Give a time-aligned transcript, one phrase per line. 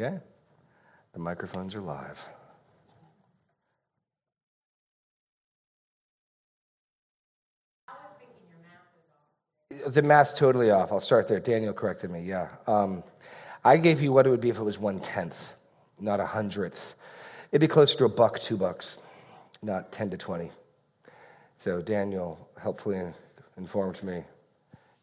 [0.00, 0.18] Okay?
[1.12, 2.26] The microphones are live.
[9.86, 10.92] The math's totally off.
[10.92, 11.40] I'll start there.
[11.40, 12.22] Daniel corrected me.
[12.22, 12.48] Yeah.
[12.66, 13.02] Um,
[13.64, 15.54] I gave you what it would be if it was one tenth,
[15.98, 16.94] not a hundredth.
[17.52, 19.02] It'd be closer to a buck, two bucks,
[19.62, 20.50] not 10 to 20.
[21.58, 23.02] So Daniel helpfully
[23.58, 24.24] informed me.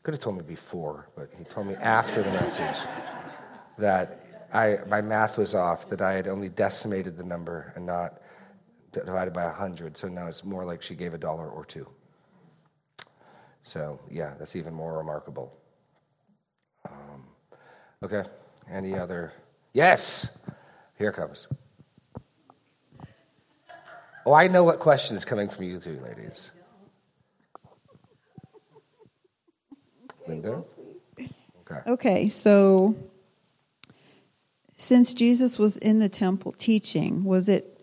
[0.01, 2.77] Could have told me before, but he told me after the message
[3.77, 8.21] that I, my math was off, that I had only decimated the number and not
[8.91, 9.97] divided by 100.
[9.97, 11.87] So now it's more like she gave a dollar or two.
[13.61, 15.57] So, yeah, that's even more remarkable.
[16.89, 17.25] Um,
[18.01, 18.23] okay,
[18.71, 19.33] any other?
[19.73, 20.37] Yes,
[20.97, 21.49] here comes.
[24.25, 26.51] Oh, I know what question is coming from you two ladies.
[30.27, 30.63] Linda?
[31.61, 31.79] Okay.
[31.87, 32.95] Okay, so
[34.77, 37.77] since Jesus was in the temple teaching, was it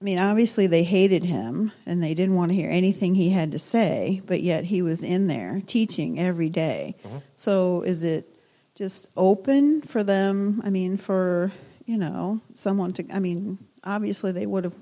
[0.00, 3.52] I mean, obviously they hated him and they didn't want to hear anything he had
[3.52, 6.96] to say, but yet he was in there teaching every day.
[7.04, 7.18] Mm-hmm.
[7.36, 8.28] So is it
[8.74, 10.60] just open for them?
[10.62, 11.52] I mean, for,
[11.86, 14.74] you know, someone to, I mean, obviously they would have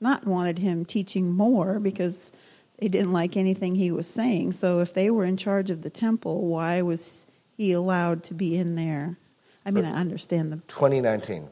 [0.00, 2.30] not wanted him teaching more because
[2.78, 4.52] they didn't like anything he was saying.
[4.52, 8.56] So if they were in charge of the temple, why was he allowed to be
[8.56, 9.18] in there?
[9.64, 11.48] I mean, I understand the 2019.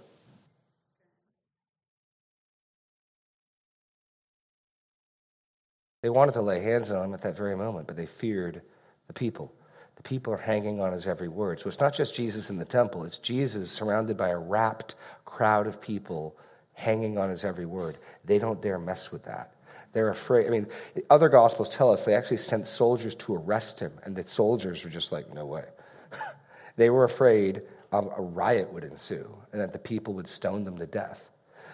[6.02, 8.62] They wanted to lay hands on him at that very moment, but they feared
[9.06, 9.52] the people.
[9.96, 11.60] The people are hanging on his every word.
[11.60, 14.94] So it's not just Jesus in the temple, it's Jesus surrounded by a rapt
[15.26, 16.36] crowd of people
[16.72, 17.98] hanging on his every word.
[18.24, 19.54] They don't dare mess with that.
[19.92, 20.46] They're afraid.
[20.46, 20.68] I mean,
[21.10, 24.90] other gospels tell us they actually sent soldiers to arrest him, and the soldiers were
[24.90, 25.64] just like, no way.
[26.76, 30.78] they were afraid um, a riot would ensue and that the people would stone them
[30.78, 31.30] to death.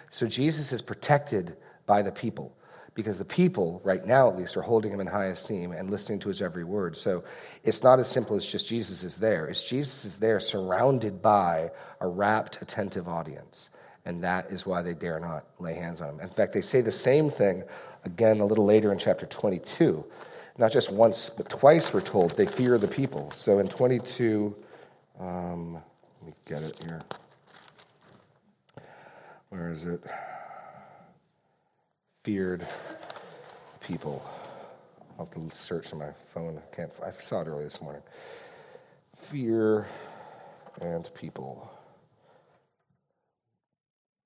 [0.09, 2.55] So Jesus is protected by the people
[2.97, 6.17] because the people, right now at least, are holding him in high esteem and listening
[6.17, 6.97] to his every word.
[6.97, 7.23] So
[7.63, 9.45] it's not as simple as just Jesus is there.
[9.45, 11.69] It's Jesus is there surrounded by
[12.01, 13.69] a rapt, attentive audience.
[14.05, 16.21] And that is why they dare not lay hands on him.
[16.21, 17.63] In fact, they say the same thing
[18.03, 20.03] again a little later in chapter 22.
[20.57, 23.29] Not just once, but twice we're told they fear the people.
[23.31, 24.55] So in 22,
[25.19, 25.83] um,
[26.27, 27.01] me get it here.
[29.49, 30.03] Where is it?
[32.27, 32.67] feared
[33.79, 34.21] people.
[35.17, 36.57] I'll have to search on my phone.
[36.57, 36.91] I can't.
[37.01, 38.01] I saw it early this morning.
[39.15, 39.87] Fear
[40.81, 41.71] and people.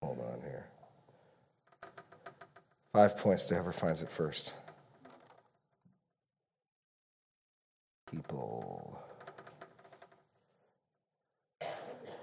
[0.01, 0.66] Hold on here.
[2.91, 4.56] Five points to whoever finds it first.
[8.09, 9.00] People.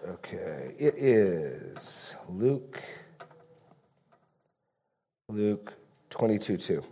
[0.09, 2.81] Okay, it is Luke
[5.29, 5.75] Luke
[6.09, 6.85] 22 2.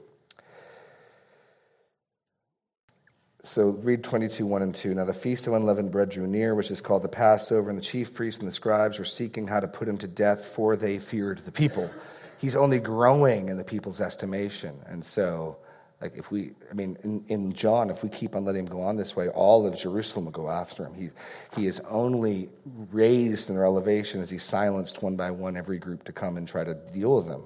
[3.43, 4.95] So read 22, 1 and 2.
[4.95, 7.83] Now the feast of unleavened bread drew near, which is called the Passover, and the
[7.83, 10.99] chief priests and the scribes were seeking how to put him to death, for they
[10.99, 11.91] feared the people.
[12.37, 14.79] He's only growing in the people's estimation.
[14.87, 15.57] And so,
[16.01, 18.83] like, if we, I mean, in, in John, if we keep on letting him go
[18.83, 20.95] on this way, all of Jerusalem will go after him.
[20.95, 21.11] He,
[21.59, 22.51] he is only
[22.93, 26.47] raised in their elevation as he silenced one by one every group to come and
[26.47, 27.43] try to deal with him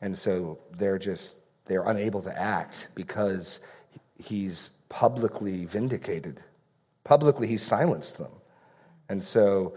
[0.00, 3.60] And so they're just, they're unable to act because
[4.16, 6.40] he's publicly vindicated.
[7.02, 8.32] Publicly, he's silenced them.
[9.08, 9.74] And so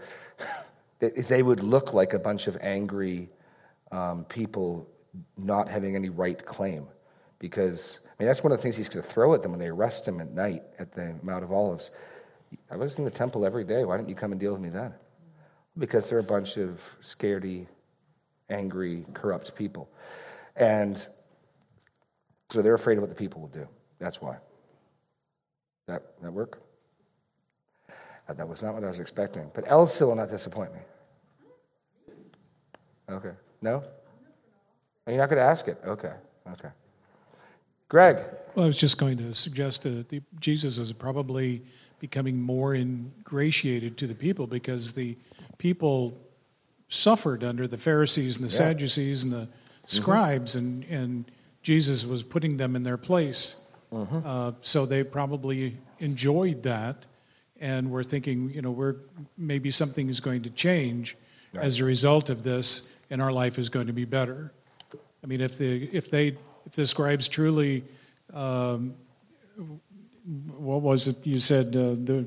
[1.00, 3.30] they would look like a bunch of angry
[3.90, 4.88] um, people
[5.36, 6.86] not having any right claim.
[7.38, 9.66] Because, mean, that's one of the things he's going to throw at them when they
[9.66, 11.90] arrest him at night at the Mount of Olives.
[12.70, 13.84] I was in the temple every day.
[13.84, 14.94] Why didn't you come and deal with me then?
[15.76, 17.66] Because they're a bunch of scaredy,
[18.48, 19.90] angry, corrupt people.
[20.54, 21.04] And
[22.50, 23.66] so they're afraid of what the people will do.
[23.98, 24.36] That's why.
[25.86, 26.62] That, that work?
[28.28, 29.50] Uh, that was not what I was expecting.
[29.52, 30.80] But Elsa will not disappoint me.
[33.10, 33.32] Okay.
[33.62, 33.82] No?
[35.08, 35.80] Are You're not going to ask it?
[35.84, 36.12] Okay.
[36.52, 36.68] Okay.
[37.92, 38.24] Greg.
[38.54, 41.60] Well, I was just going to suggest that the, Jesus is probably
[41.98, 45.14] becoming more ingratiated to the people because the
[45.58, 46.16] people
[46.88, 48.56] suffered under the Pharisees and the yeah.
[48.56, 49.46] Sadducees and the
[49.86, 50.64] scribes, mm-hmm.
[50.64, 51.30] and, and
[51.62, 53.56] Jesus was putting them in their place.
[53.92, 54.20] Mm-hmm.
[54.24, 57.04] Uh, so they probably enjoyed that
[57.60, 58.96] and were thinking, you know, we're,
[59.36, 61.14] maybe something is going to change
[61.52, 61.66] right.
[61.66, 64.50] as a result of this, and our life is going to be better.
[65.22, 67.84] I mean, if the if they if the scribes truly,
[68.32, 68.94] um,
[70.56, 71.68] what was it you said?
[71.68, 72.26] Uh, the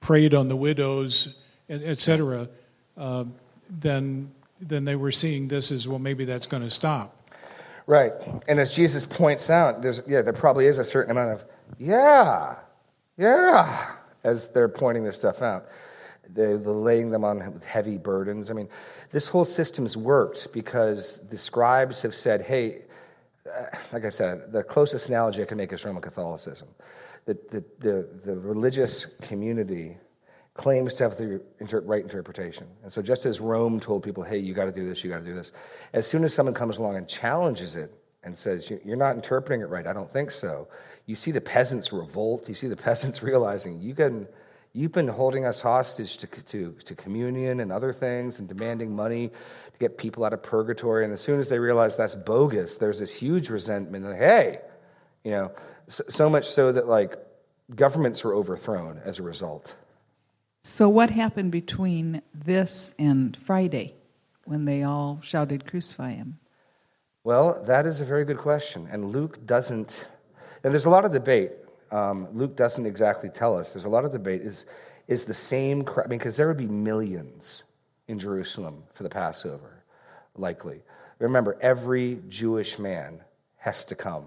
[0.00, 1.34] preyed on the widows,
[1.68, 2.48] etc.
[2.96, 3.24] Uh,
[3.68, 4.30] then
[4.60, 5.98] then they were seeing this as well.
[5.98, 7.16] Maybe that's going to stop.
[7.86, 8.12] Right.
[8.48, 11.44] And as Jesus points out, there's, yeah, there probably is a certain amount of,
[11.78, 12.56] yeah,
[13.18, 15.66] yeah, as they're pointing this stuff out.
[16.30, 18.50] They're laying them on with heavy burdens.
[18.50, 18.68] I mean,
[19.12, 22.82] this whole system's worked because the scribes have said, hey,
[23.46, 26.68] Uh, like I said, the closest analogy I can make is Roman Catholicism.
[27.26, 29.98] The, the, the, the religious community
[30.54, 32.66] claims to have the inter- right interpretation.
[32.82, 35.18] And so, just as Rome told people, hey, you got to do this, you got
[35.18, 35.52] to do this,
[35.92, 37.92] as soon as someone comes along and challenges it
[38.22, 40.68] and says, you're not interpreting it right, I don't think so,
[41.06, 42.48] you see the peasants revolt.
[42.48, 44.26] You see the peasants realizing you can,
[44.74, 49.28] you've been holding us hostage to, to, to communion and other things and demanding money
[49.28, 51.04] to get people out of purgatory.
[51.04, 54.04] And as soon as they realize that's bogus, there's this huge resentment.
[54.04, 54.58] Like, hey,
[55.22, 55.52] you know,
[55.86, 57.16] so, so much so that like
[57.74, 59.76] governments were overthrown as a result.
[60.62, 63.94] So, what happened between this and Friday
[64.44, 66.38] when they all shouted, Crucify him?
[67.22, 68.88] Well, that is a very good question.
[68.90, 70.08] And Luke doesn't,
[70.62, 71.52] and there's a lot of debate.
[71.94, 73.72] Um, Luke doesn't exactly tell us.
[73.72, 74.42] There's a lot of debate.
[74.42, 74.66] Is,
[75.06, 77.62] is the same crowd, I mean, because there would be millions
[78.08, 79.84] in Jerusalem for the Passover,
[80.34, 80.82] likely.
[81.20, 83.20] Remember, every Jewish man
[83.58, 84.24] has to come.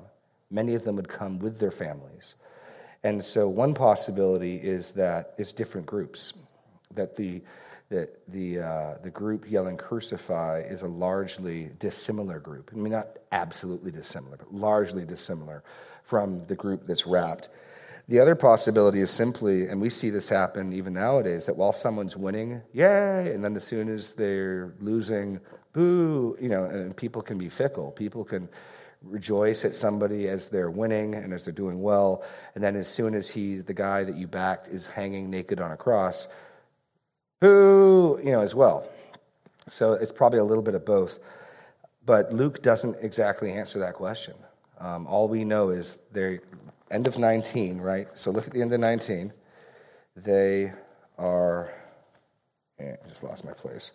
[0.50, 2.36] Many of them would come with their families.
[3.04, 6.40] And so one possibility is that it's different groups,
[6.96, 7.42] that the,
[7.90, 12.72] the, the, uh, the group yelling crucify is a largely dissimilar group.
[12.74, 15.64] I mean, not absolutely dissimilar, but largely dissimilar
[16.08, 17.50] from the group that's wrapped.
[18.08, 22.16] The other possibility is simply, and we see this happen even nowadays, that while someone's
[22.16, 25.42] winning, yay, and then as soon as they're losing,
[25.74, 27.92] boo, you know, and people can be fickle.
[27.92, 28.48] People can
[29.04, 32.24] rejoice at somebody as they're winning and as they're doing well.
[32.56, 35.72] And then as soon as he, the guy that you backed, is hanging naked on
[35.72, 36.30] a cross,
[37.42, 38.90] who, you know, as well.
[39.68, 41.20] So it's probably a little bit of both.
[42.06, 44.36] But Luke doesn't exactly answer that question.
[44.80, 46.40] Um, all we know is they
[46.92, 48.08] end of 19, right?
[48.16, 49.34] So look at the end of 19.
[50.16, 50.72] They
[51.18, 51.74] are,
[52.80, 53.92] eh, I just lost my place.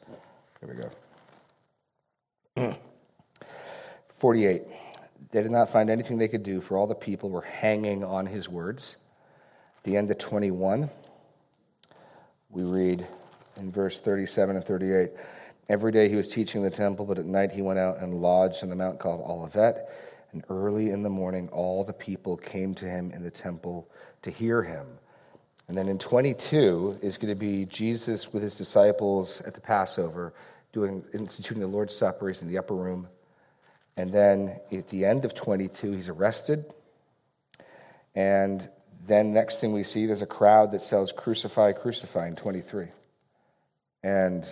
[0.61, 0.91] Here
[2.57, 2.77] we go.
[4.07, 4.63] 48.
[5.31, 8.27] They did not find anything they could do, for all the people were hanging on
[8.27, 9.03] his words.
[9.85, 10.91] The end of 21,
[12.51, 13.07] we read
[13.57, 15.11] in verse 37 and 38
[15.69, 18.21] Every day he was teaching in the temple, but at night he went out and
[18.21, 19.89] lodged on the mount called Olivet.
[20.33, 23.89] And early in the morning, all the people came to him in the temple
[24.23, 24.87] to hear him.
[25.69, 30.33] And then in 22 is going to be Jesus with his disciples at the Passover,
[30.73, 32.29] doing instituting the Lord's Supper.
[32.29, 33.09] He's in the upper room.
[33.97, 36.65] And then at the end of 22, he's arrested.
[38.15, 38.69] And
[39.07, 42.89] then next thing we see, there's a crowd that sells crucify, crucify in 23.
[44.03, 44.45] And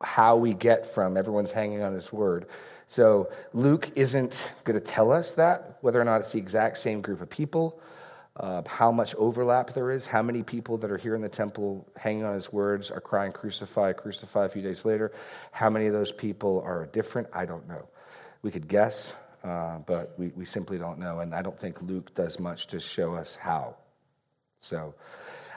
[0.00, 2.46] how we get from everyone's hanging on his word.
[2.88, 7.00] So Luke isn't going to tell us that, whether or not it's the exact same
[7.00, 7.80] group of people,
[8.36, 11.86] uh, how much overlap there is, how many people that are here in the temple
[11.96, 15.12] hanging on his words are crying, crucify, crucify a few days later.
[15.52, 17.28] How many of those people are different?
[17.32, 17.88] I don't know.
[18.42, 19.14] We could guess,
[19.44, 21.20] uh, but we, we simply don't know.
[21.20, 23.76] And I don't think Luke does much to show us how.
[24.58, 24.94] So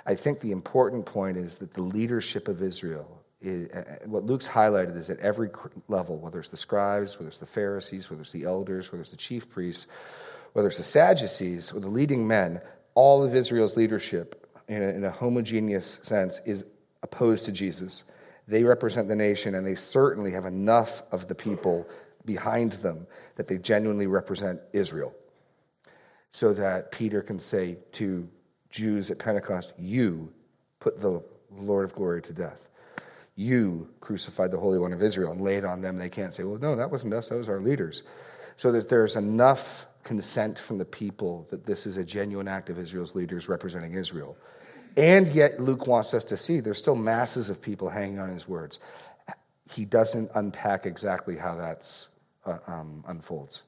[0.06, 4.48] I think the important point is that the leadership of Israel, is, uh, what Luke's
[4.48, 5.50] highlighted is at every
[5.88, 9.12] level, whether it's the scribes, whether it's the Pharisees, whether it's the elders, whether it's
[9.12, 9.88] the chief priests,
[10.54, 12.62] whether it's the Sadducees or the leading men,
[12.96, 16.66] all of Israel's leadership in a, in a homogeneous sense is
[17.04, 18.06] opposed to Jesus.
[18.48, 21.88] They represent the nation, and they certainly have enough of the people
[22.26, 25.14] behind them that they genuinely represent Israel.
[26.32, 28.28] So that Peter can say to
[28.70, 30.34] Jews at Pentecost, You
[30.80, 32.67] put the Lord of glory to death.
[33.38, 35.98] You crucified the Holy One of Israel and laid on them.
[35.98, 38.04] They can't say, Well, no, that wasn't us, that was our leaders.
[38.58, 42.78] So that there's enough consent from the people that this is a genuine act of
[42.78, 44.36] Israel's leaders representing Israel.
[44.98, 48.48] And yet, Luke wants us to see there's still masses of people hanging on his
[48.48, 48.80] words.
[49.72, 52.08] He doesn't unpack exactly how that
[52.48, 53.64] uh, um, unfolds?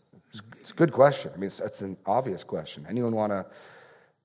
[0.61, 1.31] It's a good question.
[1.33, 2.85] I mean, it's, it's an obvious question.
[2.89, 3.45] Anyone want to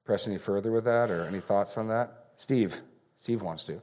[0.04, 2.26] press any further with that or any thoughts on that?
[2.36, 2.80] Steve.
[3.18, 3.80] Steve wants to.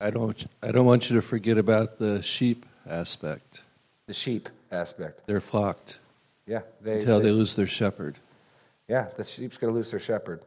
[0.00, 3.62] I don't, I don't want you to forget about the sheep aspect.
[4.06, 5.22] The sheep aspect.
[5.26, 5.98] They're flocked.
[6.46, 6.62] Yeah.
[6.80, 8.16] They, until they, they lose their shepherd.
[8.88, 10.40] Yeah, the sheep's going to lose their shepherd.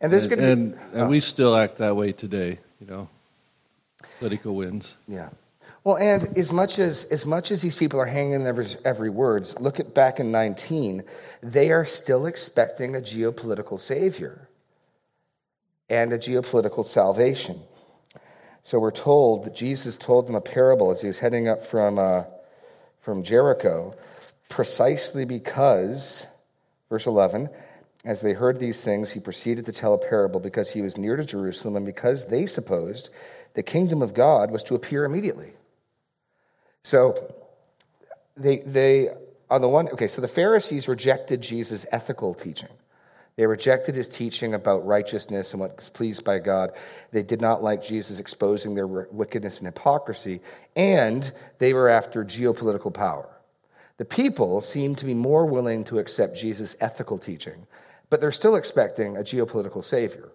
[0.00, 0.78] And there's going to and, be.
[0.92, 1.08] And oh.
[1.08, 3.08] we still act that way today, you know
[4.18, 4.96] political wins.
[5.08, 5.30] Yeah.
[5.84, 9.10] Well, and as much as as much as these people are hanging in every, every
[9.10, 11.04] words, look at back in 19,
[11.42, 14.48] they are still expecting a geopolitical savior.
[15.88, 17.60] and a geopolitical salvation.
[18.66, 22.00] So we're told that Jesus told them a parable as he was heading up from,
[22.00, 22.24] uh,
[23.00, 23.94] from Jericho,
[24.48, 26.26] precisely because,
[26.90, 27.48] verse 11,
[28.04, 31.14] as they heard these things, he proceeded to tell a parable because he was near
[31.14, 33.08] to Jerusalem and because they supposed
[33.54, 35.52] the kingdom of God was to appear immediately.
[36.82, 37.36] So
[38.36, 39.10] they, they
[39.48, 42.70] on the one, okay, so the Pharisees rejected Jesus' ethical teaching.
[43.36, 46.72] They rejected his teaching about righteousness and what was pleased by God.
[47.12, 50.40] They did not like Jesus exposing their wickedness and hypocrisy,
[50.74, 53.28] and they were after geopolitical power.
[53.98, 57.66] The people seemed to be more willing to accept Jesus' ethical teaching,
[58.08, 60.30] but they're still expecting a geopolitical savior.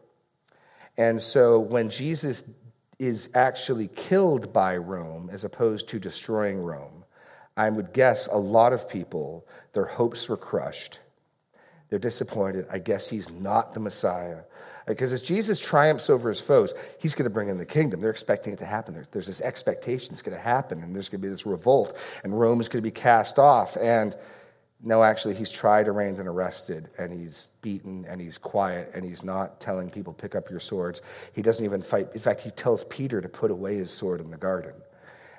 [0.96, 2.43] And so when Jesus
[3.00, 7.03] is actually killed by Rome as opposed to destroying Rome,
[7.58, 11.00] I would guess a lot of people, their hopes were crushed
[11.91, 12.65] they're disappointed.
[12.71, 14.39] I guess he's not the Messiah.
[14.88, 18.00] Because as Jesus triumphs over his foes, he's going to bring in the kingdom.
[18.00, 19.05] They're expecting it to happen.
[19.12, 22.38] There's, this expectation it's going to happen, and there's going to be this revolt, and
[22.38, 23.75] Rome is going to be cast off.
[23.75, 24.15] And
[24.81, 29.24] no, actually, he's tried, arraigned, and arrested, and he's beaten, and he's quiet, and he's
[29.24, 31.01] not telling people, pick up your swords.
[31.33, 32.07] He doesn't even fight.
[32.13, 34.74] In fact, he tells Peter to put away his sword in the garden.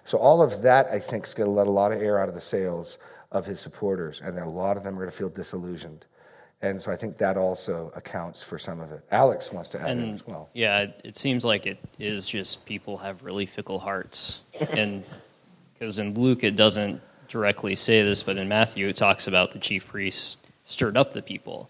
[0.05, 2.29] So, all of that, I think, is going to let a lot of air out
[2.29, 2.99] of the sails
[3.33, 6.05] of his supporters, and then a lot of them are going to feel disillusioned.
[6.63, 9.03] And so I think that also accounts for some of it.
[9.11, 10.49] Alex wants to add and, it as well.
[10.55, 14.41] Yeah, it seems like it is just people have really fickle hearts.
[14.71, 15.03] and
[15.75, 19.59] because in Luke it doesn't directly say this, but in Matthew it talks about the
[19.59, 21.69] chief priests stirred up the people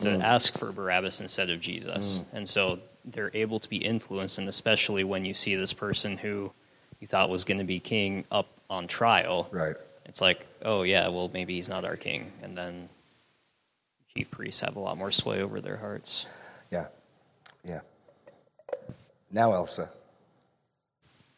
[0.00, 0.22] to mm.
[0.22, 2.18] ask for Barabbas instead of Jesus.
[2.18, 2.24] Mm.
[2.34, 6.52] And so they're able to be influenced, and especially when you see this person who
[7.00, 9.48] you thought was going to be king up on trial.
[9.50, 9.76] Right.
[10.06, 12.32] It's like, oh, yeah, well, maybe he's not our king.
[12.42, 12.88] And then
[14.16, 16.26] chief priests have a lot more sway over their hearts.
[16.70, 16.86] Yeah,
[17.64, 17.80] yeah.
[19.32, 19.90] Now, Elsa.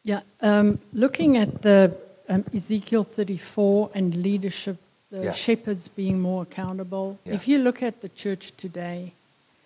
[0.03, 1.97] Yeah, um, looking at the
[2.29, 4.77] um, Ezekiel 34 and leadership,
[5.09, 5.31] the yeah.
[5.31, 7.17] shepherds being more accountable.
[7.25, 7.33] Yeah.
[7.33, 9.13] If you look at the church today,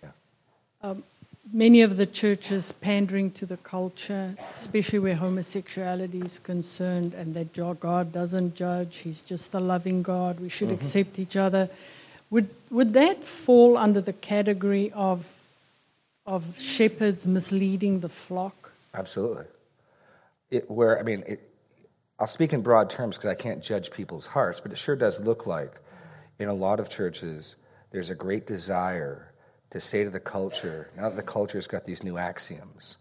[0.02, 0.10] yeah.
[0.82, 1.04] um,
[1.52, 7.54] many of the churches pandering to the culture, especially where homosexuality is concerned, and that
[7.82, 10.86] God doesn't judge, He's just the loving God, we should mm-hmm.
[10.86, 11.70] accept each other.
[12.32, 15.26] Would, would that fall under the category of,
[16.26, 18.72] of shepherds misleading the flock?
[18.94, 19.46] Absolutely.
[20.50, 21.50] It, where, I mean, it,
[22.20, 25.20] I'll speak in broad terms because I can't judge people's hearts, but it sure does
[25.20, 25.74] look like
[26.40, 27.58] in a lot of churches
[27.92, 29.32] there's a great desire
[29.72, 32.98] to say to the culture, now that the culture's got these new axioms,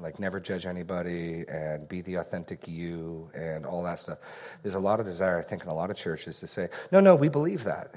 [0.00, 4.18] like never judge anybody and be the authentic you and all that stuff.
[4.62, 7.00] There's a lot of desire, I think, in a lot of churches to say, no,
[7.00, 7.94] no, we believe that.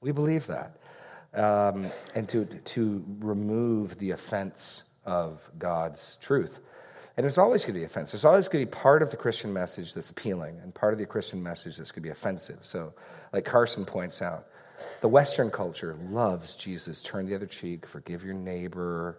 [0.00, 0.76] We believe that.
[1.34, 6.60] Um, and to, to remove the offense of God's truth.
[7.16, 8.14] And it's always going to be offensive.
[8.14, 10.98] It's always going to be part of the Christian message that's appealing and part of
[10.98, 12.58] the Christian message that's going to be offensive.
[12.62, 12.92] So,
[13.32, 14.48] like Carson points out,
[15.00, 19.18] the Western culture loves Jesus, turn the other cheek, forgive your neighbor,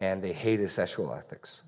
[0.00, 1.62] and they hate his sexual ethics.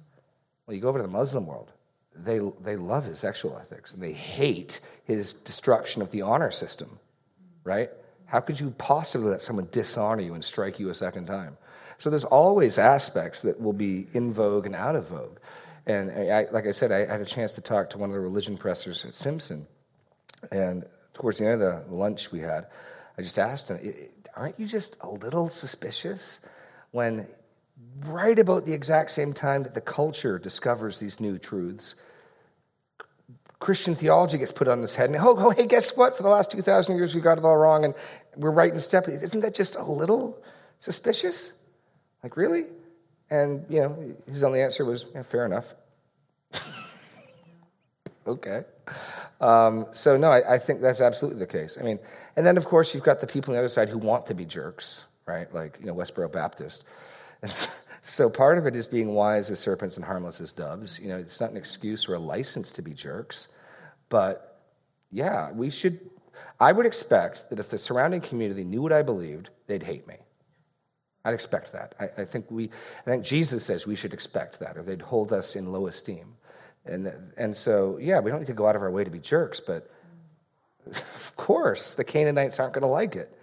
[0.67, 1.73] Well, you go over to the Muslim world,
[2.15, 6.99] they, they love his sexual ethics and they hate his destruction of the honor system,
[7.65, 7.91] right?
[8.29, 11.57] How could you possibly let someone dishonor you and strike you a second time?
[11.99, 15.39] So there's always aspects that will be in vogue and out of vogue.
[15.87, 18.21] And I, like I said, I had a chance to talk to one of the
[18.21, 19.67] religion pressers at Simpson.
[20.53, 22.67] And towards the end of the lunch we had,
[23.17, 23.81] I just asked him,
[24.37, 26.41] Aren't you just a little suspicious
[26.91, 27.27] when,
[28.05, 31.95] right about the exact same time that the culture discovers these new truths,
[33.59, 35.11] Christian theology gets put on his head.
[35.11, 36.17] And oh, oh, hey, guess what?
[36.17, 37.95] For the last 2,000 years, we got it all wrong and
[38.37, 39.09] we're right in step.
[39.09, 40.41] Isn't that just a little
[40.79, 41.55] suspicious?
[42.23, 42.67] Like, really?
[43.31, 45.75] And, you know, his only answer was, yeah, fair enough.
[48.27, 48.63] okay.
[49.41, 51.77] Um, so, no, I, I, think that's absolutely the case.
[51.79, 51.99] I mean,
[52.37, 54.35] and then, of course, you've got the people on the other side who want to
[54.35, 55.53] be jerks, right?
[55.53, 56.85] Like, you know, Westboro Baptist.
[58.09, 60.99] So, part of it is being wise as serpents and harmless as doves.
[60.99, 63.49] You know, it's not an excuse or a license to be jerks,
[64.09, 64.63] but
[65.13, 66.01] yeah, we should.
[66.59, 70.17] I would expect that if the surrounding community knew what I believed, they'd hate me.
[71.23, 71.97] I'd expect that.
[72.01, 72.71] I, I think we.
[73.07, 76.37] I think Jesus says we should expect that, or they'd hold us in low esteem.
[76.87, 79.19] And and so yeah, we don't need to go out of our way to be
[79.19, 79.91] jerks, but
[80.87, 83.38] of course the Canaanites aren't going to like it.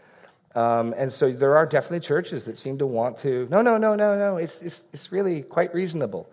[0.56, 3.96] Um, and so there are definitely churches that seem to want to, no, no, no,
[3.96, 6.30] no, no, it's, it's, it's really quite reasonable.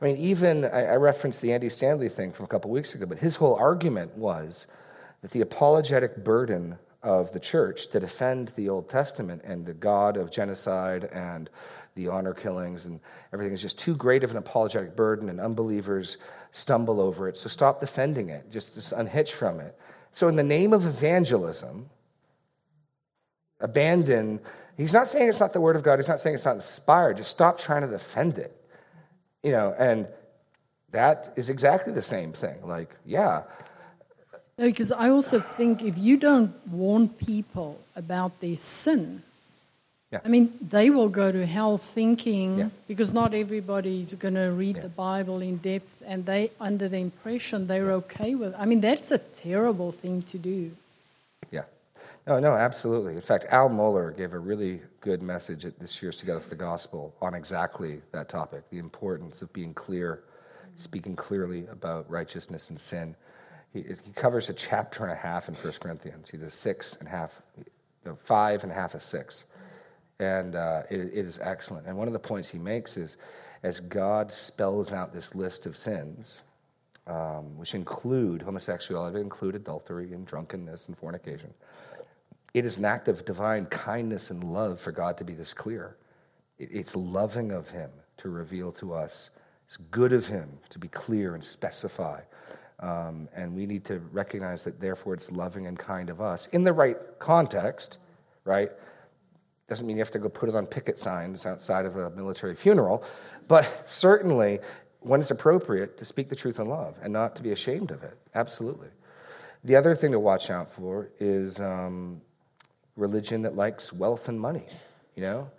[0.00, 3.06] I mean, even I, I referenced the Andy Stanley thing from a couple weeks ago,
[3.06, 4.68] but his whole argument was
[5.22, 10.16] that the apologetic burden of the church to defend the Old Testament and the God
[10.16, 11.50] of genocide and
[11.96, 13.00] the honor killings and
[13.32, 16.18] everything is just too great of an apologetic burden, and unbelievers
[16.52, 17.36] stumble over it.
[17.38, 19.76] So stop defending it, just, just unhitch from it.
[20.12, 21.90] So, in the name of evangelism,
[23.60, 24.40] abandon.
[24.76, 25.98] He's not saying it's not the word of God.
[25.98, 27.16] He's not saying it's not inspired.
[27.16, 28.52] Just stop trying to defend it.
[29.42, 30.08] You know, and
[30.90, 32.66] that is exactly the same thing.
[32.66, 33.42] Like, yeah.
[34.56, 39.22] Because I also think if you don't warn people about their sin,
[40.10, 40.20] yeah.
[40.24, 42.68] I mean, they will go to hell thinking yeah.
[42.86, 44.82] because not everybody's going to read yeah.
[44.82, 48.54] the Bible in depth, and they under the impression they're okay with.
[48.56, 50.70] I mean, that's a terrible thing to do.
[52.26, 53.14] No, no, absolutely.
[53.14, 56.56] In fact, Al Mohler gave a really good message at this year's Together for the
[56.56, 60.24] Gospel on exactly that topic: the importance of being clear,
[60.76, 63.14] speaking clearly about righteousness and sin.
[63.72, 66.30] He, he covers a chapter and a half in 1 Corinthians.
[66.30, 67.42] He does six and a half,
[68.04, 69.44] no, five and a half of six
[70.18, 71.86] and uh, it, it is excellent.
[71.86, 73.16] And one of the points he makes is
[73.62, 76.42] as God spells out this list of sins,
[77.06, 81.52] um, which include homosexuality, include adultery and drunkenness and fornication,
[82.56, 85.94] it is an act of divine kindness and love for God to be this clear.
[86.58, 89.28] It's loving of Him to reveal to us.
[89.66, 92.22] It's good of Him to be clear and specify.
[92.80, 96.64] Um, and we need to recognize that, therefore, it's loving and kind of us in
[96.64, 97.98] the right context,
[98.44, 98.70] right?
[99.68, 102.54] Doesn't mean you have to go put it on picket signs outside of a military
[102.54, 103.04] funeral,
[103.48, 104.60] but certainly
[105.00, 108.02] when it's appropriate to speak the truth in love and not to be ashamed of
[108.02, 108.16] it.
[108.34, 108.88] Absolutely.
[109.62, 112.22] The other thing to watch out for is um,
[112.96, 114.66] religion that likes wealth and money,
[115.14, 115.50] you know?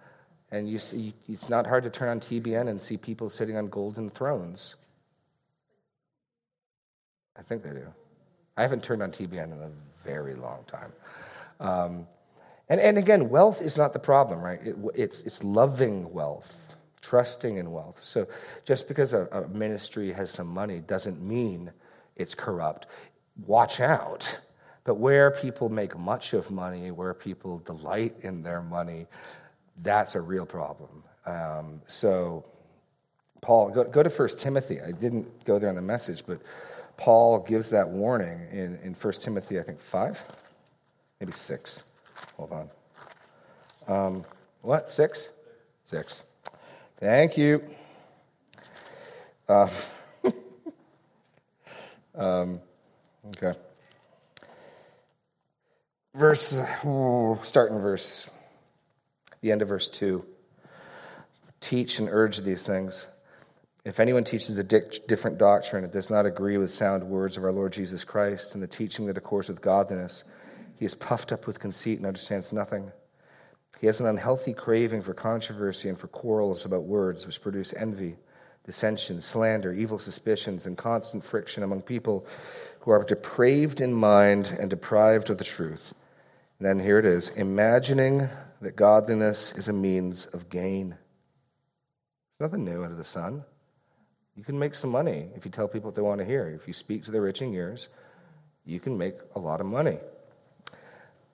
[0.52, 3.68] And you see, it's not hard to turn on TBN and see people sitting on
[3.68, 4.76] golden thrones.
[7.38, 7.88] I think they do.
[8.56, 9.70] I haven't turned on TBN in a
[10.04, 10.94] very long time.
[11.60, 12.08] Um,
[12.70, 14.60] and, and again, wealth is not the problem, right?
[14.64, 18.00] It, it's, it's loving wealth, trusting in wealth.
[18.02, 18.28] So
[18.66, 21.72] just because a, a ministry has some money doesn't mean
[22.16, 22.88] it's corrupt.
[23.46, 24.42] Watch out.
[24.88, 29.06] But where people make much of money, where people delight in their money,
[29.84, 31.04] that's a real problem.
[31.26, 32.46] Um, so,
[33.42, 34.80] Paul, go, go to 1 Timothy.
[34.80, 36.40] I didn't go there in the message, but
[36.96, 40.24] Paul gives that warning in, in 1 Timothy, I think, 5,
[41.20, 41.84] maybe 6.
[42.38, 42.70] Hold on.
[43.94, 44.26] Um,
[44.62, 44.90] what?
[44.90, 45.32] Six?
[45.84, 46.24] Six.
[46.98, 47.62] Thank you.
[49.50, 49.68] Uh,
[52.16, 52.62] um,
[53.36, 53.52] okay.
[56.18, 58.32] Verse, oh, start in verse,
[59.42, 60.26] the end of verse 2.
[61.60, 63.08] Teach and urge these things.
[63.86, 67.52] If anyone teaches a different doctrine, it does not agree with sound words of our
[67.52, 70.24] Lord Jesus Christ and the teaching that accords with godliness
[70.76, 72.92] he is puffed up with conceit and understands nothing.
[73.80, 78.16] He has an unhealthy craving for controversy and for quarrels about words, which produce envy,
[78.66, 82.26] dissension, slander, evil suspicions, and constant friction among people
[82.80, 85.94] who are depraved in mind and deprived of the truth.
[86.60, 88.30] And then here it is imagining
[88.62, 90.98] that godliness is a means of gain.
[92.40, 93.44] There's nothing new under the sun.
[94.36, 96.48] You can make some money if you tell people what they want to hear.
[96.48, 97.90] If you speak to their itching ears,
[98.66, 100.00] you can make a lot of money.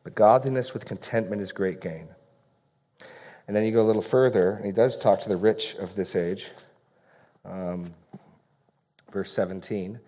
[0.04, 2.10] But godliness with contentment is great gain.
[3.48, 5.96] And then you go a little further, and he does talk to the rich of
[5.96, 6.52] this age.
[7.46, 7.94] Um,
[9.12, 10.00] verse 17.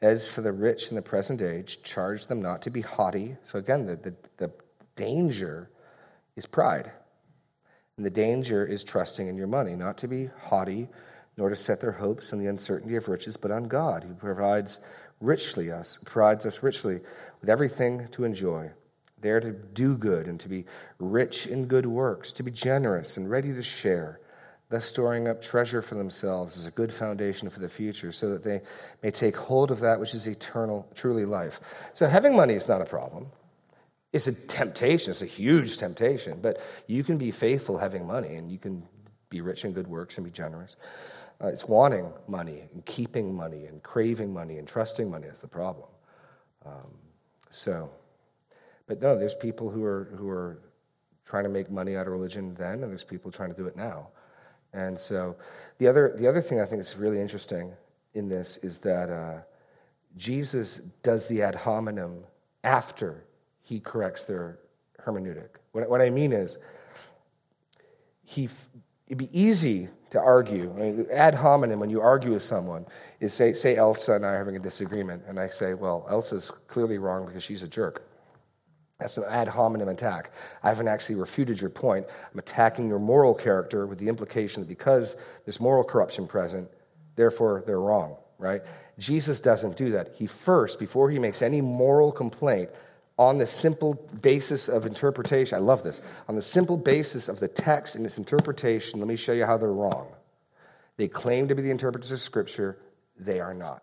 [0.00, 3.36] As for the rich in the present age, charge them not to be haughty.
[3.44, 4.52] So again, the, the, the
[4.96, 5.70] danger
[6.36, 6.90] is pride.
[7.96, 10.88] And the danger is trusting in your money, not to be haughty,
[11.36, 14.78] nor to set their hopes on the uncertainty of riches, but on God, who provides
[15.20, 17.00] richly us, provides us richly
[17.40, 18.72] with everything to enjoy.
[19.24, 20.64] there to do good and to be
[21.00, 24.20] rich in good works, to be generous and ready to share,
[24.68, 28.44] thus storing up treasure for themselves as a good foundation for the future, so that
[28.44, 28.60] they
[29.02, 31.58] may take hold of that which is eternal, truly life.
[31.94, 33.26] So having money is not a problem.
[34.14, 38.48] It's a temptation, it's a huge temptation, but you can be faithful having money and
[38.48, 38.84] you can
[39.28, 40.76] be rich in good works and be generous.
[41.42, 45.48] Uh, it's wanting money and keeping money and craving money and trusting money is the
[45.48, 45.88] problem.
[46.64, 46.94] Um,
[47.50, 47.90] so.
[48.86, 50.60] But no, there's people who are, who are
[51.26, 53.74] trying to make money out of religion then, and there's people trying to do it
[53.74, 54.10] now.
[54.72, 55.34] And so
[55.78, 57.72] the other, the other thing I think is really interesting
[58.12, 59.40] in this is that uh,
[60.16, 62.22] Jesus does the ad hominem
[62.62, 63.24] after
[63.64, 64.60] he corrects their
[65.04, 65.48] hermeneutic.
[65.72, 66.58] What, what I mean is,
[68.22, 68.48] he,
[69.08, 70.72] it'd be easy to argue.
[70.76, 72.86] I mean, ad hominem, when you argue with someone,
[73.20, 76.50] is say, say Elsa and I are having a disagreement, and I say, well, Elsa's
[76.68, 78.06] clearly wrong because she's a jerk.
[79.00, 80.30] That's an ad hominem attack.
[80.62, 82.06] I haven't actually refuted your point.
[82.32, 86.68] I'm attacking your moral character with the implication that because there's moral corruption present,
[87.16, 88.62] therefore they're wrong, right?
[88.98, 90.12] Jesus doesn't do that.
[90.14, 92.70] He first, before he makes any moral complaint,
[93.18, 97.48] on the simple basis of interpretation, I love this, on the simple basis of the
[97.48, 100.08] text and its interpretation, let me show you how they're wrong.
[100.96, 102.78] They claim to be the interpreters of Scripture,
[103.18, 103.82] they are not.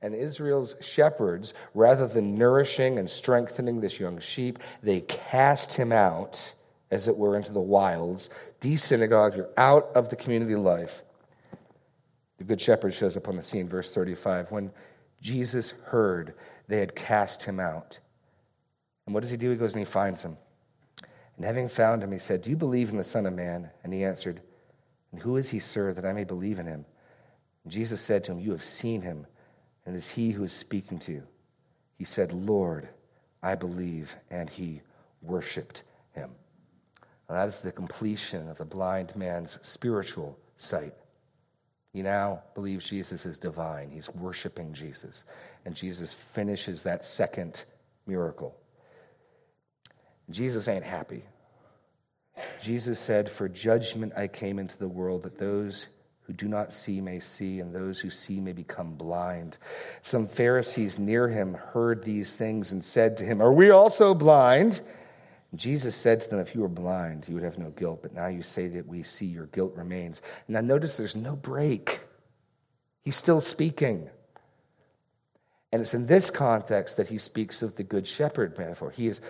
[0.00, 6.54] And Israel's shepherds, rather than nourishing and strengthening this young sheep, they cast him out,
[6.90, 11.02] as it were, into the wilds, desynagogued, you're out of the community life.
[12.38, 14.50] The Good Shepherd shows up on the scene, verse 35.
[14.50, 14.70] When
[15.20, 16.34] Jesus heard
[16.68, 17.98] they had cast him out.
[19.06, 19.50] And what does he do?
[19.50, 20.36] He goes and he finds him.
[21.36, 23.70] And having found him, he said, Do you believe in the Son of Man?
[23.82, 24.40] And he answered,
[25.12, 26.84] And who is he, sir, that I may believe in him?
[27.64, 29.26] And Jesus said to him, You have seen him,
[29.86, 31.22] and it is he who is speaking to you.
[31.96, 32.88] He said, Lord,
[33.42, 34.16] I believe.
[34.30, 34.82] And he
[35.22, 36.30] worshiped him.
[37.28, 40.94] Now, that is the completion of the blind man's spiritual sight.
[41.98, 43.90] He now believes Jesus is divine.
[43.90, 45.24] He's worshiping Jesus.
[45.64, 47.64] And Jesus finishes that second
[48.06, 48.54] miracle.
[50.30, 51.24] Jesus ain't happy.
[52.62, 55.88] Jesus said, For judgment I came into the world, that those
[56.22, 59.58] who do not see may see, and those who see may become blind.
[60.00, 64.82] Some Pharisees near him heard these things and said to him, Are we also blind?
[65.54, 68.26] Jesus said to them, If you were blind, you would have no guilt, but now
[68.26, 70.20] you say that we see, your guilt remains.
[70.46, 72.00] Now notice there's no break.
[73.02, 74.10] He's still speaking.
[75.70, 78.90] And it's in this context that he speaks of the good shepherd metaphor.
[78.90, 79.20] He is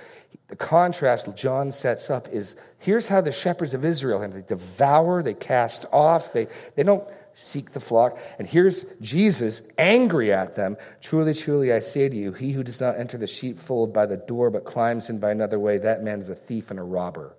[0.48, 5.22] the contrast John sets up is here's how the shepherds of Israel and they devour,
[5.22, 7.07] they cast off, they, they don't
[7.40, 8.18] seek the flock.
[8.38, 10.77] And here's Jesus angry at them.
[11.01, 14.16] Truly, truly, I say to you, he who does not enter the sheepfold by the
[14.16, 17.35] door but climbs in by another way, that man is a thief and a robber.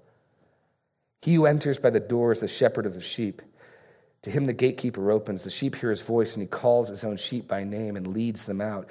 [1.22, 3.42] He who enters by the door is the shepherd of the sheep.
[4.24, 5.44] To him the gatekeeper opens.
[5.44, 8.46] The sheep hear his voice, and he calls his own sheep by name and leads
[8.46, 8.88] them out.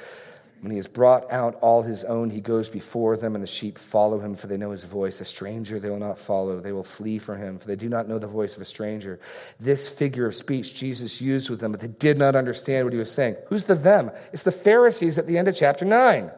[0.60, 3.78] When he has brought out all his own, he goes before them, and the sheep
[3.78, 5.20] follow him, for they know his voice.
[5.20, 6.58] A stranger they will not follow.
[6.58, 9.20] They will flee from him, for they do not know the voice of a stranger.
[9.60, 12.98] This figure of speech Jesus used with them, but they did not understand what he
[12.98, 13.36] was saying.
[13.46, 14.10] Who's the them?
[14.32, 16.32] It's the Pharisees at the end of chapter 9.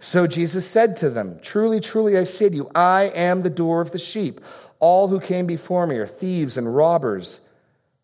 [0.00, 3.80] So Jesus said to them, Truly, truly, I say to you, I am the door
[3.80, 4.40] of the sheep.
[4.80, 7.40] All who came before me are thieves and robbers.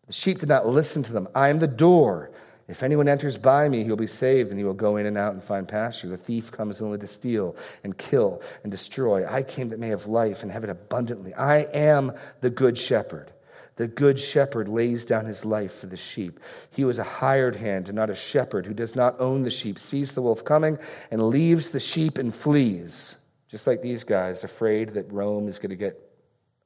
[0.07, 1.27] The sheep did not listen to them.
[1.35, 2.31] I am the door.
[2.67, 5.17] If anyone enters by me, he will be saved, and he will go in and
[5.17, 6.07] out and find pasture.
[6.07, 9.27] The thief comes only to steal and kill and destroy.
[9.27, 11.33] I came that may have life and have it abundantly.
[11.33, 13.31] I am the good shepherd.
[13.75, 16.39] The good shepherd lays down his life for the sheep.
[16.71, 19.79] He was a hired hand and not a shepherd who does not own the sheep,
[19.79, 20.77] sees the wolf coming,
[21.09, 23.19] and leaves the sheep and flees.
[23.49, 25.99] Just like these guys, afraid that Rome is going to get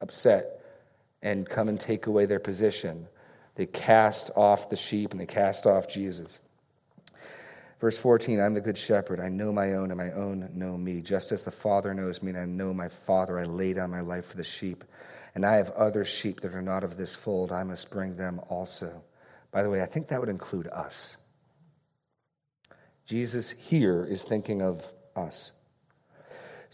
[0.02, 0.62] upset
[1.22, 3.08] and come and take away their position.
[3.58, 6.40] They cast off the sheep and they cast off Jesus.
[7.82, 9.20] Verse 14 I'm the good shepherd.
[9.20, 11.02] I know my own, and my own know me.
[11.02, 14.02] Just as the Father knows me, and I know my Father, I lay down my
[14.02, 14.84] life for the sheep.
[15.34, 17.52] And I have other sheep that are not of this fold.
[17.52, 19.04] I must bring them also.
[19.52, 21.18] By the way, I think that would include us.
[23.06, 25.54] Jesus here is thinking of us.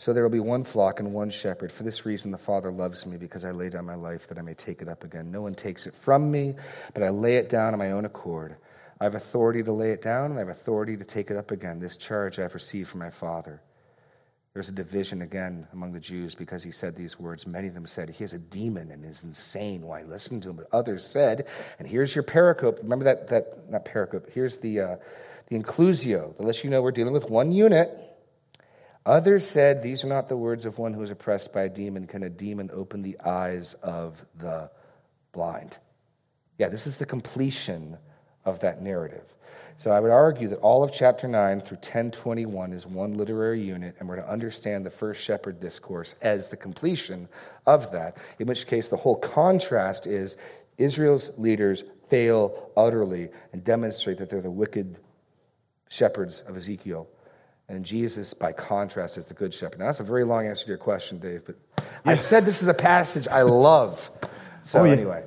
[0.03, 1.71] So there will be one flock and one shepherd.
[1.71, 4.41] For this reason, the Father loves me, because I lay down my life that I
[4.41, 5.31] may take it up again.
[5.31, 6.55] No one takes it from me,
[6.93, 8.57] but I lay it down on my own accord.
[8.99, 11.51] I have authority to lay it down, and I have authority to take it up
[11.51, 11.79] again.
[11.79, 13.61] This charge I have received from my Father.
[14.53, 17.47] There's a division again among the Jews because he said these words.
[17.47, 19.83] Many of them said, He has a demon and is insane.
[19.83, 20.57] Why listen to him?
[20.57, 21.47] But others said,
[21.79, 22.83] and here's your pericope.
[22.83, 24.95] Remember that, that not pericope, here's the, uh,
[25.47, 28.12] the inclusio that lets you know we're dealing with one unit.
[29.05, 32.07] Others said, These are not the words of one who is oppressed by a demon.
[32.07, 34.69] Can a demon open the eyes of the
[35.33, 35.77] blind?
[36.57, 37.97] Yeah, this is the completion
[38.45, 39.25] of that narrative.
[39.75, 43.95] So I would argue that all of chapter 9 through 1021 is one literary unit,
[43.99, 47.27] and we're to understand the first shepherd discourse as the completion
[47.65, 50.37] of that, in which case the whole contrast is
[50.77, 54.97] Israel's leaders fail utterly and demonstrate that they're the wicked
[55.89, 57.07] shepherds of Ezekiel
[57.73, 59.79] and Jesus, by contrast, is the good shepherd.
[59.79, 61.83] Now, that's a very long answer to your question, Dave, but yeah.
[62.05, 64.09] I've said this is a passage I love.
[64.63, 64.91] So, oh, yeah.
[64.93, 65.23] anyway.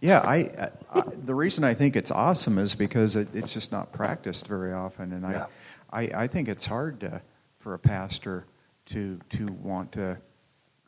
[0.00, 3.92] Yeah, I, I, the reason I think it's awesome is because it, it's just not
[3.92, 5.12] practiced very often.
[5.12, 5.46] And I, yeah.
[5.90, 7.20] I, I think it's hard to,
[7.58, 8.44] for a pastor
[8.86, 10.18] to, to want to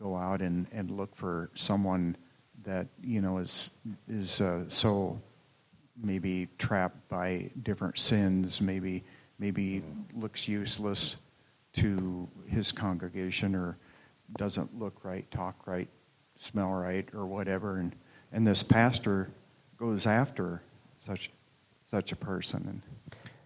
[0.01, 2.16] go out and, and look for someone
[2.64, 3.71] that, you know, is,
[4.09, 5.21] is uh, so
[6.01, 9.03] maybe trapped by different sins, maybe
[9.38, 9.83] maybe
[10.14, 11.16] looks useless
[11.74, 13.77] to his congregation or
[14.37, 15.88] doesn't look right, talk right,
[16.38, 17.94] smell right, or whatever, and
[18.33, 19.31] and this pastor
[19.79, 20.61] goes after
[21.07, 21.31] such
[21.85, 22.62] such a person.
[22.68, 22.83] And,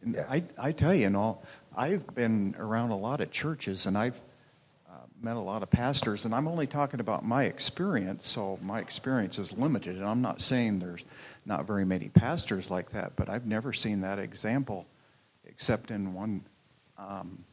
[0.02, 0.26] and Yeah.
[0.28, 1.44] I I tell you, and all
[1.76, 4.18] I've been around a lot of churches, and I've
[4.90, 8.26] uh, met a lot of pastors, and I'm only talking about my experience.
[8.26, 11.04] So my experience is limited, and I'm not saying there's
[11.46, 14.86] not very many pastors like that, but I've never seen that example,
[15.44, 16.44] except in one
[16.98, 17.44] um,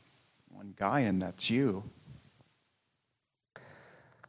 [0.50, 1.84] one guy, and that's you.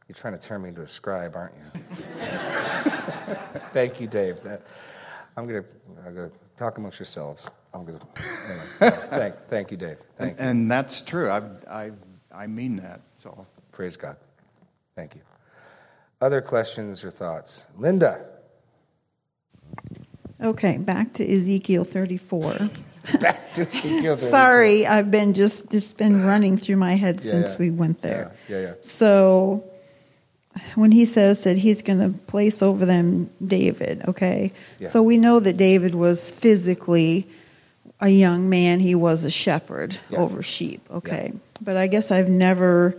[0.07, 1.81] You're trying to turn me into a scribe, aren't you?
[3.73, 4.41] Thank you, Dave.
[4.43, 4.61] That,
[5.37, 5.63] I'm gonna,
[6.05, 7.49] I'm gonna talk amongst yourselves.
[7.73, 7.99] I'm gonna.
[8.81, 9.97] Anyway, thank, thank you, Dave.
[10.17, 10.45] Thank and, you.
[10.45, 11.29] and that's true.
[11.29, 11.91] I I
[12.33, 12.99] I mean that.
[13.15, 14.17] So Praise God.
[14.95, 15.21] Thank you.
[16.19, 17.65] Other questions or thoughts?
[17.77, 18.25] Linda.
[20.39, 22.69] Okay, back to Ezekiel 34.
[23.19, 24.29] Back to Ezekiel 34.
[24.29, 27.57] Sorry, I've been just it's been running through my head Yeah, since yeah.
[27.57, 28.31] we went there.
[28.47, 28.73] Yeah, yeah, yeah.
[28.83, 29.63] So
[30.75, 34.51] when he says that he's going to place over them David, okay?
[34.89, 37.27] So we know that David was physically
[38.01, 41.33] a young man, he was a shepherd over sheep, okay?
[41.61, 42.95] But I guess I've never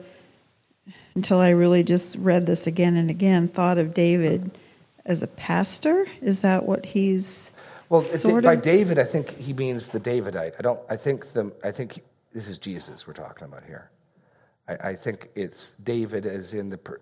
[1.14, 4.50] until I really just read this again and again thought of David
[5.04, 6.06] as a pastor.
[6.22, 7.51] Is that what he's
[7.92, 8.62] Well, sort by of?
[8.62, 10.54] David, I think he means the Davidite.
[10.58, 10.80] I don't.
[10.88, 11.52] I think the.
[11.62, 12.02] I think he-
[12.32, 13.90] this is Jesus we're talking about here.
[14.66, 16.78] I, I think it's David as in the.
[16.78, 17.00] per-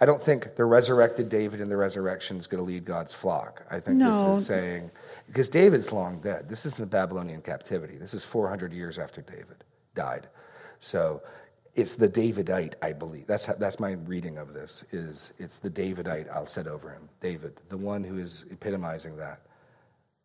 [0.00, 3.64] I don't think the resurrected David in the resurrection is going to lead God's flock.
[3.70, 4.32] I think No.
[4.32, 4.90] this is saying
[5.28, 6.48] because David's long dead.
[6.48, 7.96] This is in the Babylonian captivity.
[7.96, 9.62] This is 400 years after David
[9.94, 10.26] died.
[10.80, 11.22] So
[11.76, 13.28] it's the Davidite, I believe.
[13.28, 14.84] That's how, that's my reading of this.
[14.90, 19.42] Is it's the Davidite I'll set over him, David, the one who is epitomizing that.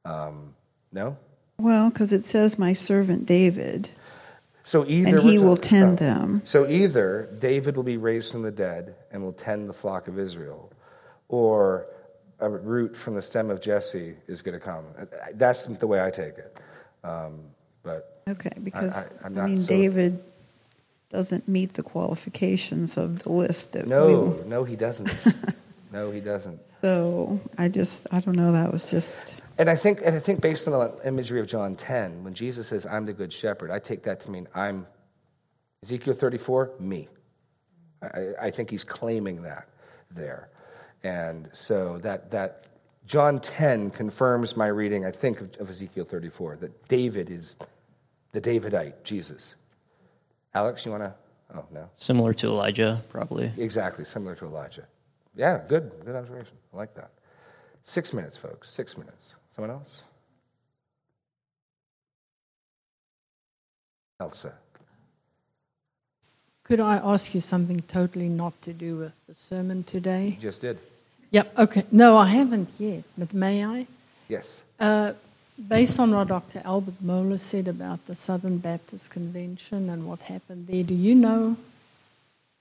[0.08, 0.56] Um,
[0.92, 1.18] no?
[1.60, 3.90] Well, because it says my servant David,
[4.64, 6.06] So either and he will tend oh.
[6.06, 6.42] them.
[6.46, 10.18] So either David will be raised from the dead and will tend the flock of
[10.18, 10.72] Israel,
[11.28, 11.88] or
[12.40, 14.86] a root from the stem of Jesse is going to come.
[15.34, 16.58] That's the way I take it.
[17.04, 17.40] Um,
[17.84, 20.24] but Okay, because I- I, I'm not mean so- David
[21.10, 23.90] doesn't meet the qualifications of the list that we.
[23.90, 25.10] no, no, he doesn't.
[25.92, 26.60] no, he doesn't.
[26.82, 28.52] So I just I don't know.
[28.52, 31.76] That was just And I think, and I think based on the imagery of John
[31.76, 34.86] 10, when Jesus says, I'm the good shepherd, I take that to mean I'm,
[35.84, 37.08] Ezekiel 34, me.
[38.04, 39.68] I, I think he's claiming that
[40.12, 40.50] there.
[41.04, 42.66] And so that, that
[43.08, 47.56] John 10 confirms my reading, I think, of, of Ezekiel 34, that David is
[48.34, 49.56] the Davidite, Jesus.
[50.54, 51.16] Alex, you want to?
[51.56, 51.90] Oh, no.
[51.96, 53.52] Similar to Elijah, probably.
[53.58, 54.86] Exactly, similar to Elijah.
[55.38, 56.58] Yeah, good, good observation.
[56.74, 57.12] I like that.
[57.86, 59.36] Six minutes, folks, six minutes.
[59.52, 60.04] Someone else?
[64.20, 64.54] Elsa.
[66.64, 70.30] Could I ask you something totally not to do with the sermon today?
[70.36, 70.80] You just did.
[71.32, 71.86] Yep, okay.
[71.92, 73.86] No, I haven't yet, but may I?
[74.28, 74.64] Yes.
[74.80, 75.14] Uh,
[75.68, 76.62] based on what Dr.
[76.66, 81.56] Albert Mohler said about the Southern Baptist Convention and what happened there, do you know?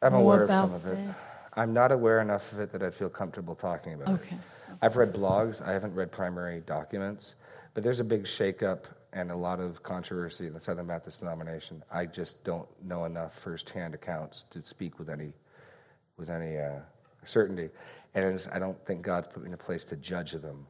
[0.03, 0.97] I'm aware of some of it.
[0.97, 1.26] that?
[1.57, 4.13] I'm not aware enough of it that I'd feel comfortable talking about it.
[4.13, 4.37] Okay.
[4.83, 7.37] I've read blogs, I haven't read primary documents,
[7.73, 11.83] but there's a big shakeup and a lot of controversy in the Southern Baptist denomination.
[11.91, 15.33] I just don't know enough firsthand accounts to speak with any,
[16.19, 16.81] with any uh,
[17.25, 17.71] certainty.
[18.15, 20.67] And I don't think God's put me in a place to judge them.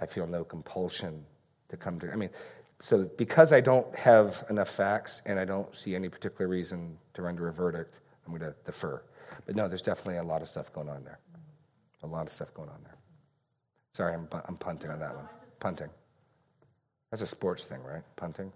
[0.00, 1.24] I feel no compulsion
[1.68, 2.12] to come to.
[2.12, 2.30] I mean,
[2.80, 7.22] so because I don't have enough facts and I don't see any particular reason to
[7.22, 9.02] render a verdict, I'm going to defer.
[9.46, 11.18] But no, there's definitely a lot of stuff going on there.
[12.02, 12.96] A lot of stuff going on there.
[13.94, 15.28] Sorry, I'm, I'm punting on that one.
[15.60, 15.90] Punting.
[17.10, 18.02] That's a sports thing, right?
[18.16, 18.50] Punting?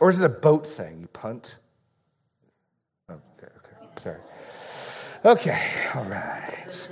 [0.00, 1.00] Or is it a boat thing?
[1.00, 1.56] You punt?
[3.08, 3.76] Oh, okay, okay.
[4.00, 4.18] Sorry.
[5.24, 5.60] Okay,
[5.94, 6.88] all right.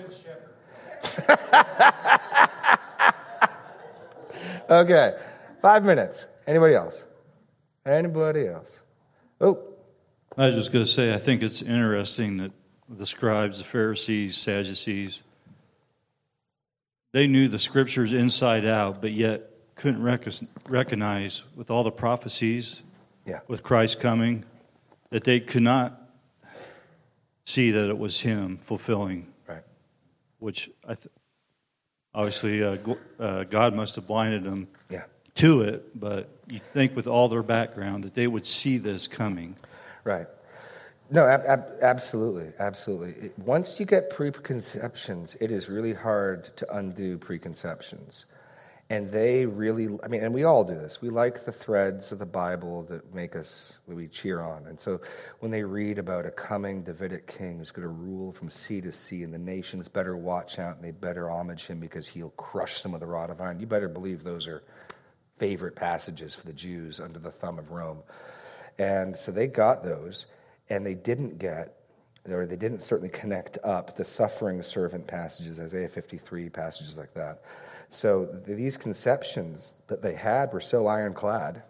[4.71, 5.15] okay,
[5.63, 6.27] five minutes.
[6.47, 7.05] Anybody else?
[7.85, 8.81] Anybody else?
[9.41, 9.59] Oh,
[10.37, 12.51] I was just going to say, I think it's interesting that
[12.89, 15.23] the scribes, the Pharisees, Sadducees,
[17.13, 20.27] they knew the scriptures inside out, but yet couldn't rec-
[20.69, 22.83] recognize with all the prophecies,
[23.25, 23.41] Yeah.
[23.49, 24.45] with Christ coming,
[25.11, 26.01] that they could not
[27.45, 29.63] see that it was Him fulfilling, right.
[30.39, 31.09] which I th-
[32.15, 35.05] obviously uh, gl- uh, God must have blinded them Yeah.
[35.37, 39.57] to it, but you think with all their background that they would see this coming.
[40.05, 40.27] Right.
[41.09, 43.29] No, ab- ab- absolutely, absolutely.
[43.29, 48.27] It- once you get preconceptions, it is really hard to undo preconceptions.
[48.89, 51.03] And they really, I mean, and we all do this.
[51.03, 54.67] We like the threads of the Bible that make us, we cheer on.
[54.67, 55.01] And so
[55.41, 58.93] when they read about a coming Davidic king who's going to rule from sea to
[58.93, 62.83] sea, and the nations better watch out and they better homage him because he'll crush
[62.83, 64.63] them with a rod of iron, you better believe those are
[65.39, 68.05] favorite passages for the Jews under the thumb of Rome.
[68.79, 70.27] And so they got those,
[70.69, 71.77] and they didn't get
[72.29, 77.43] or they didn't certainly connect up the suffering servant passages, Isaiah 53, passages like that.
[77.89, 81.63] So these conceptions that they had were so ironclad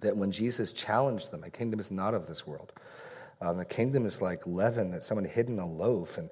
[0.00, 2.72] that when Jesus challenged them, a kingdom is not of this world.
[3.40, 6.30] Um, the kingdom is like leaven that someone hid in a loaf and,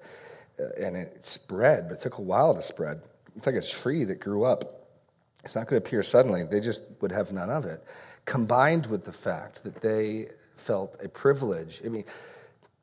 [0.59, 3.03] uh, and it spread, but it took a while to spread.
[3.37, 4.89] It's like a tree that grew up.
[5.45, 6.45] It's not going to appear suddenly.
[6.45, 7.83] They just would have none of it.
[8.25, 10.29] Combined with the fact that they
[10.61, 11.83] felt a privilege.
[11.85, 12.05] I mean,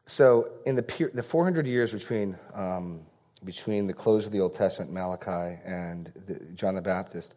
[0.06, 3.02] so in the, the 400 years between um,
[3.44, 7.36] between the close of the Old Testament, Malachi, and the, John the Baptist.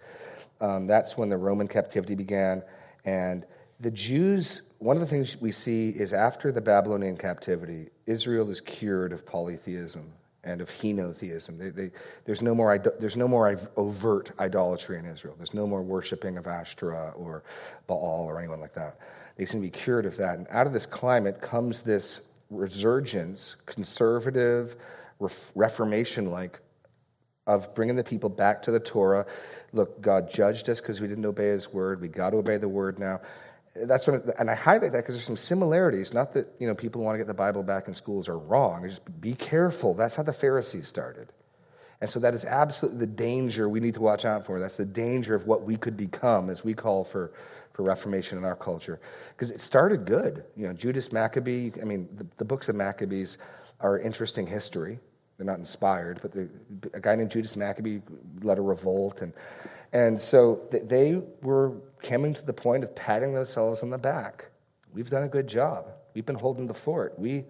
[0.61, 2.63] Um, that's when the Roman captivity began.
[3.05, 3.45] And
[3.81, 8.61] the Jews, one of the things we see is after the Babylonian captivity, Israel is
[8.61, 10.13] cured of polytheism
[10.45, 11.59] and of henotheism.
[11.59, 11.91] They, they,
[12.25, 15.35] there's, no more, there's no more overt idolatry in Israel.
[15.37, 17.43] There's no more worshiping of Ashtoreth or
[17.87, 18.99] Baal or anyone like that.
[19.41, 20.37] They seem to be cured of that.
[20.37, 24.77] And out of this climate comes this resurgence, conservative,
[25.55, 26.61] reformation like
[27.47, 29.25] of bringing the people back to the Torah.
[29.73, 32.03] Look, God judged us because we didn't obey His word.
[32.03, 33.23] We got to obey the word now.
[33.75, 36.13] That's what, and I highlight that because there's some similarities.
[36.13, 38.87] Not that you know people want to get the Bible back in schools are wrong.
[38.87, 39.95] Just be careful.
[39.95, 41.33] That's how the Pharisees started,
[42.03, 44.61] and so that is absolutely the danger we need to watch out for.
[44.61, 47.33] That's the danger of what we could become as we call for
[47.73, 50.45] for Reformation in our culture, because it started good.
[50.57, 51.71] You know, Judas Maccabee.
[51.81, 53.39] I mean, the, the books of Maccabees
[53.81, 54.99] are interesting history.
[55.37, 56.35] They're not inspired, but
[56.93, 58.01] a guy named Judas Maccabee
[58.43, 59.23] led a revolt.
[59.23, 59.33] And,
[59.93, 64.51] and so they were coming to the point of patting themselves on the back.
[64.93, 65.87] We've done a good job.
[66.13, 67.19] We've been holding the fort.
[67.19, 67.45] We,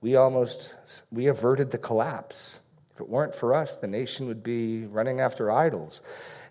[0.00, 0.74] we almost
[1.10, 2.60] we averted the collapse.
[2.94, 6.00] If it weren't for us, the nation would be running after idols.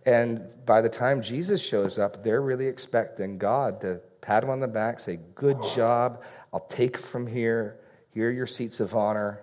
[0.06, 4.60] And by the time Jesus shows up, they're really expecting God to pat them on
[4.60, 6.24] the back, say, Good job.
[6.54, 7.80] I'll take from here.
[8.12, 9.42] Here are your seats of honor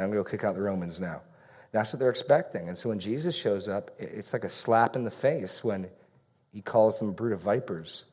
[0.00, 1.20] and I'm going to go kick out the Romans now.
[1.72, 2.70] That's what they're expecting.
[2.70, 5.90] And so when Jesus shows up, it's like a slap in the face when
[6.54, 8.06] he calls them a brood of vipers,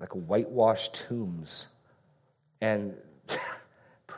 [0.00, 1.68] like whitewashed tombs.
[2.62, 2.94] And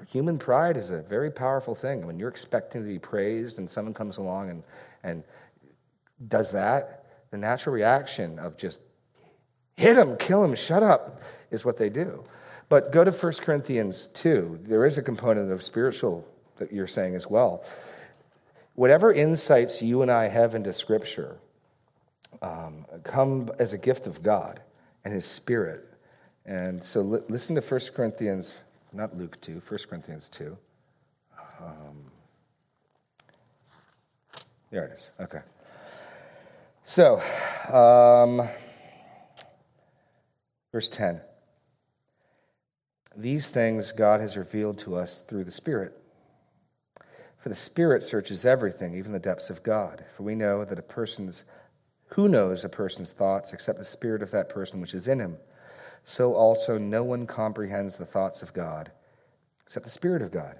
[0.09, 2.07] human pride is a very powerful thing.
[2.07, 4.63] When you're expecting to be praised and someone comes along and,
[5.03, 5.25] and
[6.29, 7.00] does that,
[7.31, 8.81] the natural reaction of just
[9.77, 12.25] hit him, kill him, shut up is what they do.
[12.69, 14.61] But go to 1 Corinthians 2.
[14.63, 16.27] There is a component of spiritual
[16.59, 17.65] that you're saying as well.
[18.75, 21.39] Whatever insights you and I have into Scripture
[22.43, 24.61] um, come as a gift of God
[25.05, 25.85] and His Spirit.
[26.47, 28.61] And so li- listen to 1 Corinthians,
[28.93, 30.57] not Luke 2, 1 Corinthians 2.
[31.61, 32.11] Um,
[34.71, 35.11] there it is.
[35.21, 35.41] Okay.
[36.91, 37.23] So,
[37.73, 38.49] um,
[40.73, 41.21] verse 10.
[43.17, 45.97] These things God has revealed to us through the Spirit.
[47.39, 50.05] For the Spirit searches everything, even the depths of God.
[50.17, 51.45] For we know that a person's,
[52.09, 55.37] who knows a person's thoughts except the Spirit of that person which is in him?
[56.03, 58.91] So also no one comprehends the thoughts of God
[59.65, 60.59] except the Spirit of God.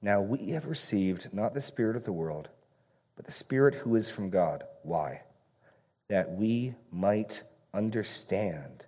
[0.00, 2.50] Now we have received not the Spirit of the world,
[3.16, 4.62] but the Spirit who is from God.
[4.84, 5.22] Why?
[6.08, 7.42] That we might
[7.74, 8.86] understand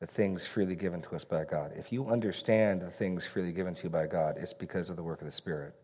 [0.00, 1.72] the things freely given to us by God.
[1.76, 5.02] If you understand the things freely given to you by God, it's because of the
[5.02, 5.74] work of the Spirit.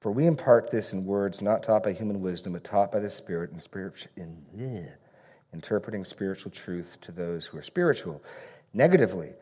[0.00, 3.10] For we impart this in words not taught by human wisdom, but taught by the
[3.10, 4.92] Spirit and spirit, in, yeah,
[5.52, 8.22] interpreting spiritual truth to those who are spiritual.
[8.72, 9.32] Negatively,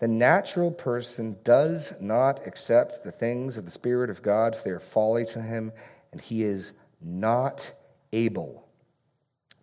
[0.00, 4.70] the natural person does not accept the things of the Spirit of God, for they
[4.70, 5.72] are folly to him,
[6.12, 7.72] and he is not
[8.12, 8.68] able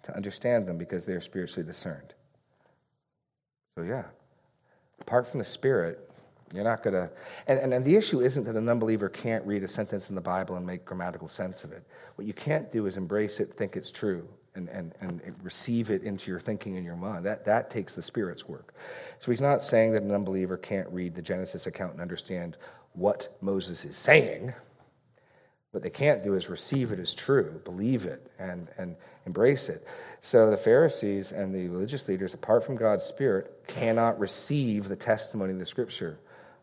[0.10, 2.14] to understand them because they are spiritually discerned.
[3.78, 4.06] So, yeah,
[5.02, 6.10] apart from the Spirit,
[6.54, 7.10] you're not going to.
[7.48, 10.22] And, and, and, the issue isn't that an unbeliever can't read a sentence in the
[10.22, 11.84] Bible and make grammatical sense of it.
[12.16, 16.04] What you can't do is embrace it, think it's true, and, and, and receive it
[16.04, 17.26] into your thinking and your mind.
[17.26, 18.74] That, that takes the Spirit's work.
[19.20, 22.58] So he's not saying that an unbeliever can't read the Genesis account and understand
[22.94, 24.54] what Moses is saying.
[25.72, 28.96] What they can't do is receive it as true, believe it, and, and
[29.26, 29.86] embrace it.
[30.22, 35.54] So the Pharisees and the religious leaders, apart from God's Spirit, cannot receive the testimony
[35.54, 36.18] of the Scripture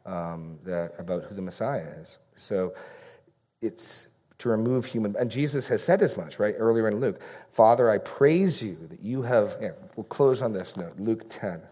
[0.05, 2.19] um, that, about who the Messiah is.
[2.35, 2.75] So
[3.63, 5.15] it's to remove human.
[5.17, 6.55] And Jesus has said as much, right?
[6.59, 7.21] Earlier in Luke,
[7.53, 9.57] Father, I praise you that you have.
[9.61, 11.63] Yeah, we'll close on this note, Luke 10.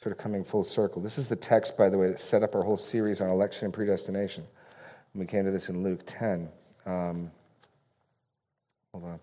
[0.00, 1.02] Sort of coming full circle.
[1.02, 3.64] This is the text, by the way, that set up our whole series on election
[3.64, 4.44] and predestination.
[5.14, 6.48] We came to this in Luke 10.
[6.86, 7.30] Um,
[8.92, 9.20] hold on.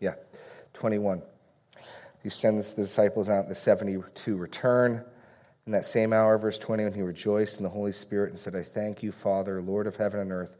[0.00, 0.14] Yeah,
[0.74, 1.22] 21.
[2.22, 5.04] He sends the disciples out, the 72 return.
[5.66, 8.56] In that same hour, verse 20, when he rejoiced in the Holy Spirit and said,
[8.56, 10.56] I thank you, Father, Lord of heaven and earth,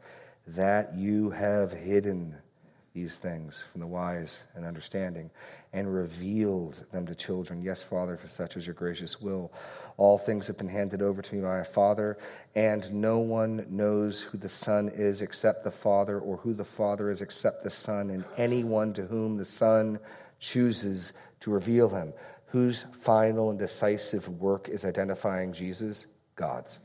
[0.47, 2.35] that you have hidden
[2.93, 5.31] these things from the wise and understanding
[5.73, 7.61] and revealed them to children.
[7.61, 9.51] Yes, Father, for such is your gracious will.
[9.97, 12.17] All things have been handed over to me by my Father,
[12.53, 17.09] and no one knows who the Son is except the Father, or who the Father
[17.09, 19.99] is except the Son, and anyone to whom the Son
[20.39, 22.13] chooses to reveal him
[22.53, 26.05] whose final and decisive work is identifying Jesus?
[26.35, 26.79] God's.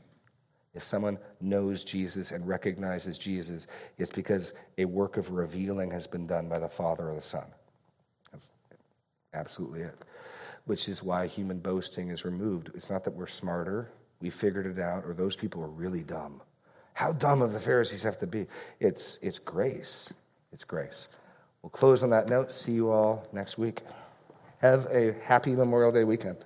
[0.79, 3.67] If someone knows Jesus and recognizes Jesus,
[3.97, 7.43] it's because a work of revealing has been done by the Father or the Son.
[8.31, 8.49] That's
[9.33, 9.95] absolutely it.
[10.63, 12.71] Which is why human boasting is removed.
[12.75, 16.41] It's not that we're smarter, we figured it out, or those people are really dumb.
[16.93, 18.47] How dumb of the Pharisees have to be?
[18.79, 20.13] It's, it's grace.
[20.53, 21.09] It's grace.
[21.61, 22.53] We'll close on that note.
[22.53, 23.81] See you all next week.
[24.59, 26.37] Have a happy Memorial Day weekend.